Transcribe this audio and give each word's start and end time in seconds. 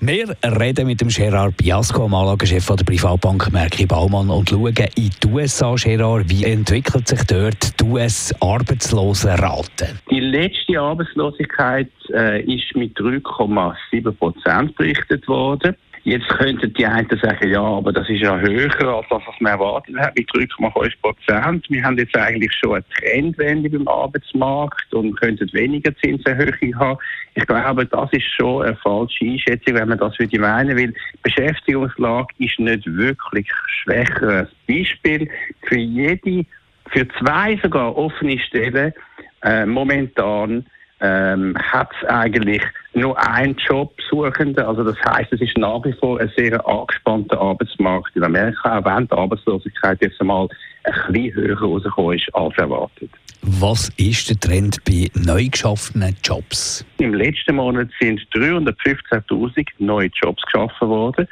wir 0.00 0.34
reden 0.42 0.86
mit 0.86 1.02
dem 1.02 1.08
Gerard 1.08 1.54
Biasco, 1.58 2.04
dem 2.04 2.14
Anlagechef 2.14 2.66
der 2.66 2.84
Privatbank 2.84 3.52
Merki 3.52 3.84
Baumann 3.84 4.30
und 4.30 4.48
schauen 4.48 4.74
in 4.96 5.10
die 5.22 5.28
USA. 5.28 5.74
Gerard, 5.74 6.30
wie 6.30 6.44
entwickelt 6.44 7.06
sich 7.06 7.22
dort 7.24 7.78
die 7.78 7.84
US-Arbeitslosenrate? 7.84 9.88
Die 10.10 10.20
letzte 10.20 10.80
Arbeitslosigkeit 10.80 11.90
äh, 12.14 12.40
ist 12.42 12.74
mit 12.74 12.96
3,7 12.96 14.12
Prozent 14.12 14.74
berichtet 14.76 15.28
worden. 15.28 15.76
Jetzt 16.04 16.28
könnten 16.28 16.72
die 16.72 16.86
einen 16.86 17.08
sagen, 17.22 17.50
ja, 17.50 17.62
aber 17.62 17.92
das 17.92 18.08
ist 18.08 18.22
ja 18.22 18.38
höher 18.38 18.88
als 18.88 19.06
das, 19.10 19.22
was 19.26 19.40
man 19.40 19.52
erwartet 19.52 19.96
hat, 19.98 20.16
mit 20.16 20.30
3,5 20.30 20.92
Prozent. 21.02 21.66
Wir 21.68 21.84
haben 21.84 21.98
jetzt 21.98 22.16
eigentlich 22.16 22.52
schon 22.54 22.76
eine 22.76 22.84
Trendwende 22.88 23.68
beim 23.68 23.86
Arbeitsmarkt 23.86 24.94
und 24.94 25.20
könnten 25.20 25.52
weniger 25.52 25.94
Zinserhöhung 25.98 26.78
haben. 26.78 26.98
Ich 27.34 27.46
glaube, 27.46 27.84
das 27.84 28.10
ist 28.12 28.24
schon 28.34 28.64
eine 28.64 28.76
falsche 28.76 29.26
Einschätzung, 29.26 29.74
wenn 29.74 29.88
man 29.88 29.98
das 29.98 30.18
würde 30.18 30.38
meinen, 30.38 30.78
weil 30.78 30.88
die 30.88 31.18
Beschäftigungslage 31.22 32.28
ist 32.38 32.58
nicht 32.58 32.86
wirklich 32.86 33.48
schwächer. 33.82 34.40
Ein 34.40 34.48
Beispiel 34.66 35.28
für 35.64 35.78
jede, 35.78 36.46
für 36.88 37.06
zwei 37.20 37.58
sogar 37.62 37.94
offene 37.94 38.38
Stellen 38.38 38.94
äh, 39.42 39.66
momentan 39.66 40.64
ähm, 41.00 41.56
hat 41.58 41.90
es 42.00 42.08
eigentlich 42.08 42.62
nur 42.92 43.18
einen 43.18 43.56
Jobsuchenden. 43.56 44.64
Also 44.64 44.84
das 44.84 44.96
heißt, 45.04 45.32
es 45.32 45.40
ist 45.40 45.56
nach 45.56 45.84
wie 45.84 45.92
vor 45.92 46.20
ein 46.20 46.30
sehr 46.36 46.66
angespannter 46.66 47.40
Arbeitsmarkt 47.40 48.14
in 48.16 48.24
Amerika, 48.24 48.78
auch 48.78 48.84
wenn 48.84 49.06
die 49.06 49.12
Arbeitslosigkeit 49.12 50.00
jetzt 50.00 50.20
einmal 50.20 50.48
ein 50.84 51.12
bisschen 51.12 51.34
höher 51.34 51.58
rausgekommen 51.58 52.18
ist 52.18 52.34
als 52.34 52.56
erwartet. 52.56 53.10
Was 53.42 53.88
ist 53.96 54.28
der 54.28 54.38
Trend 54.38 54.84
bei 54.84 55.08
neu 55.14 55.46
geschaffenen 55.48 56.14
Jobs? 56.22 56.84
Im 56.98 57.14
letzten 57.14 57.56
Monat 57.56 57.88
sind 57.98 58.20
315.000 58.34 59.66
neue 59.78 60.10
Jobs 60.22 60.42
geschaffen 60.42 60.88
worden. 60.88 61.26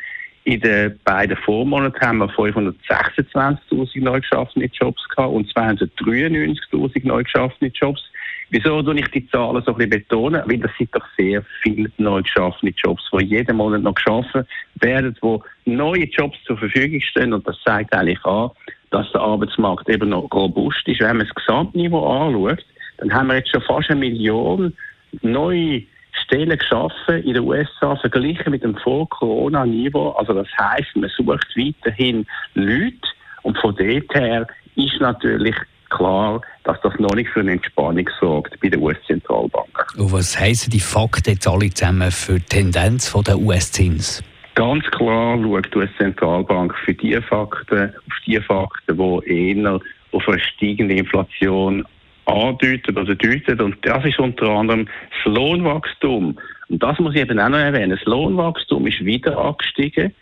In 0.45 0.61
den 0.61 0.99
beiden 1.05 1.37
Vormonaten 1.37 2.01
haben 2.01 2.19
wir 2.19 2.31
526.000 2.31 4.01
neu 4.01 4.21
geschaffene 4.21 4.71
Jobs 4.73 5.07
gehabt 5.11 5.35
und 5.35 5.47
293.000 5.53 7.07
neu 7.07 7.23
geschaffene 7.23 7.71
Jobs. 7.75 8.03
Wieso 8.51 8.83
tue 8.83 8.99
ich 8.99 9.09
die 9.09 9.29
Zahlen 9.29 9.63
so 9.63 9.73
ein 9.73 9.77
bisschen 9.77 9.91
betonen? 9.91 10.43
Weil 10.47 10.59
das 10.59 10.71
sind 10.79 10.95
doch 10.95 11.05
sehr 11.19 11.43
viele 11.63 11.91
neu 11.99 12.23
geschaffene 12.23 12.73
Jobs, 12.77 13.03
die 13.13 13.25
jeden 13.25 13.57
Monat 13.57 13.83
noch 13.83 13.95
geschaffen 13.95 14.45
werden, 14.77 15.15
wo 15.21 15.43
neue 15.67 16.05
Jobs 16.05 16.37
zur 16.45 16.57
Verfügung 16.57 17.01
stehen. 17.01 17.35
Und 17.35 17.47
das 17.47 17.57
zeigt 17.65 17.95
eigentlich 17.95 18.25
an, 18.25 18.51
dass 18.91 19.11
der 19.13 19.21
Arbeitsmarkt 19.21 19.89
eben 19.91 20.09
noch 20.09 20.29
robust 20.33 20.87
ist. 20.89 21.01
Wenn 21.01 21.19
man 21.19 21.27
das 21.27 21.35
Gesamtniveau 21.35 22.07
anschaut, 22.07 22.65
dann 22.99 23.13
haben 23.13 23.29
wir 23.29 23.37
jetzt 23.37 23.51
schon 23.51 23.63
fast 23.63 23.91
eine 23.91 24.01
Million 24.01 24.75
neue 25.23 25.83
Stellen 26.25 26.59
geschaffen 26.59 27.23
in 27.23 27.35
den 27.35 27.45
USA, 27.45 27.97
verglichen 27.97 28.51
mit 28.51 28.65
dem 28.65 28.77
Vor-Corona-Niveau. 28.77 30.11
Also 30.11 30.33
das 30.33 30.49
heißt, 30.59 30.97
man 30.97 31.11
sucht 31.11 31.55
weiterhin 31.57 32.27
Leute 32.55 32.97
und 33.43 33.59
von 33.59 33.77
dort 33.77 34.15
her 34.15 34.47
ist 34.75 35.01
natürlich 35.01 35.55
klar, 35.91 36.41
dass 36.65 36.81
das 36.83 36.93
noch 36.99 37.15
nicht 37.15 37.31
für 37.31 37.41
eine 37.41 37.53
Entspannung 37.53 38.09
sorgt 38.21 38.59
bei 38.61 38.69
der 38.69 38.81
US-Zentralbank. 38.81 39.87
Und 39.97 40.13
was 40.13 40.39
heißen 40.39 40.71
die 40.71 40.81
Fakten 40.81 41.33
jetzt 41.33 41.49
alle 41.49 41.71
zusammen 41.71 42.11
für 42.11 42.39
die 42.39 42.47
Tendenz 42.47 43.13
der 43.13 43.39
US-Zins? 43.39 44.23
Ganz 44.55 44.85
klar 44.91 45.39
schaut 45.41 45.73
die 45.73 45.79
US-Zentralbank 45.79 46.75
für 46.85 46.95
die 46.95 47.21
Fakten, 47.21 47.95
auf 47.95 48.15
die 48.27 48.41
Fakten, 48.41 48.97
die 48.97 49.57
eher 49.57 49.81
auf 50.13 50.29
eine 50.29 50.41
steigende 50.41 50.95
Inflation 50.95 51.85
andeuten 52.25 52.97
oder 52.97 53.15
deuten. 53.15 53.61
Und 53.61 53.77
das 53.83 54.05
ist 54.05 54.19
unter 54.19 54.49
anderem 54.49 54.87
das 55.11 55.33
Lohnwachstum. 55.33 56.39
Und 56.69 56.83
das 56.83 56.99
muss 56.99 57.15
ich 57.15 57.21
eben 57.21 57.39
auch 57.39 57.49
noch 57.49 57.59
erwähnen. 57.59 57.91
Das 57.91 58.05
Lohnwachstum 58.05 58.87
ist 58.87 59.05
wieder 59.05 59.39
angestiegen 59.39 60.13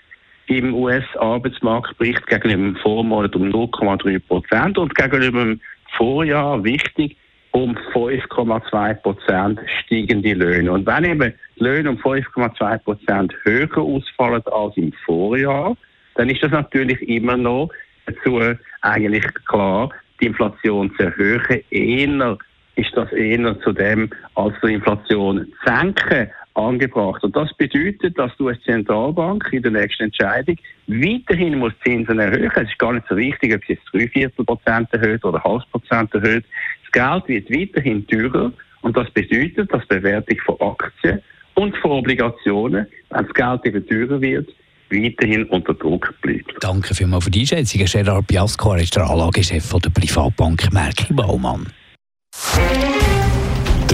im 0.46 0.74
US-Arbeitsmarktbericht 0.74 2.26
gegenüber 2.26 2.62
dem 2.62 2.76
Vormonat 2.76 3.34
um 3.36 3.44
0,3 3.44 4.18
Prozent 4.20 4.78
und 4.78 4.94
gegenüber 4.94 5.44
dem 5.44 5.60
Vorjahr 5.96 6.62
wichtig 6.62 7.16
um 7.50 7.76
5,2 7.94 8.94
Prozent 8.94 9.60
steigende 9.84 10.34
Löhne. 10.34 10.72
Und 10.72 10.86
wenn 10.86 11.04
eben 11.04 11.32
Löhne 11.56 11.90
um 11.90 11.96
5,2 11.96 12.78
Prozent 12.78 13.34
höher 13.44 13.78
ausfallen 13.78 14.42
als 14.52 14.76
im 14.76 14.92
Vorjahr, 15.04 15.76
dann 16.16 16.28
ist 16.28 16.42
das 16.42 16.50
natürlich 16.50 17.00
immer 17.08 17.36
noch 17.36 17.70
dazu 18.06 18.40
eigentlich 18.82 19.24
klar, 19.46 19.90
die 20.20 20.26
Inflation 20.26 20.94
zu 20.96 21.04
erhöhen. 21.04 21.62
Eher 21.70 22.38
ist 22.76 22.94
das 22.94 23.10
eher 23.12 23.58
zu 23.60 23.72
dem, 23.72 24.10
als 24.34 24.54
die 24.62 24.74
Inflation 24.74 25.46
zu 25.46 25.52
senken 25.64 26.30
angebracht. 26.56 27.22
Und 27.22 27.36
das 27.36 27.52
bedeutet, 27.54 28.18
dass 28.18 28.34
du 28.36 28.48
als 28.48 28.60
Zentralbank 28.62 29.48
in 29.52 29.62
der 29.62 29.72
nächsten 29.72 30.04
Entscheidung 30.04 30.56
weiterhin 30.86 31.58
muss 31.58 31.72
Zinsen 31.84 32.18
erhöhen. 32.18 32.50
Es 32.54 32.68
ist 32.68 32.78
gar 32.78 32.92
nicht 32.92 33.06
so 33.08 33.16
wichtig, 33.16 33.54
ob 33.54 33.64
sie 33.64 33.74
jetzt 33.74 33.84
drei 33.92 34.08
Viertel 34.08 34.44
Prozent 34.44 34.92
erhöht 34.92 35.24
oder 35.24 35.42
halb 35.42 35.62
Prozent 35.70 36.12
erhöht. 36.14 36.44
Das 36.84 36.92
Geld 36.92 37.28
wird 37.28 37.50
weiterhin 37.50 38.06
teurer 38.06 38.52
und 38.82 38.96
das 38.96 39.10
bedeutet, 39.10 39.72
dass 39.72 39.82
die 39.82 39.96
Bewertung 39.96 40.38
von 40.44 40.60
Aktien 40.60 41.20
und 41.54 41.76
von 41.78 41.90
Obligationen, 41.92 42.86
wenn 43.10 43.24
das 43.24 43.34
Geld 43.34 43.66
eben 43.66 43.86
teurer 43.86 44.20
wird, 44.20 44.48
weiterhin 44.90 45.44
unter 45.46 45.74
Druck 45.74 46.14
bleibt. 46.22 46.54
Danke 46.60 46.94
vielmals 46.94 47.24
für 47.24 47.30
die 47.30 47.40
Einschätzung. 47.40 47.84
Gerard 47.84 48.26
Biasco, 48.26 48.72
er 48.72 48.82
ist 48.82 48.94
der 48.94 49.08
Anlagechef 49.08 49.72
der 49.72 49.90
Privatbank 49.90 50.72
Merkel 50.72 51.14
Baumann. 51.14 51.66